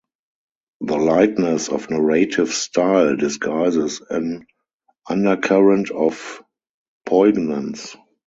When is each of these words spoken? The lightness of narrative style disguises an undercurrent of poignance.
The 0.79 0.97
lightness 0.97 1.69
of 1.69 1.91
narrative 1.91 2.49
style 2.51 3.15
disguises 3.15 4.01
an 4.09 4.47
undercurrent 5.07 5.91
of 5.91 6.41
poignance. 7.05 7.95